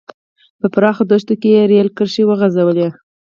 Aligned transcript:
په 0.59 0.67
پراخو 0.73 1.03
دښتو 1.11 1.33
کې 1.41 1.49
یې 1.55 1.63
رېل 1.71 1.87
کرښې 1.97 2.23
وغځولې. 2.25 2.87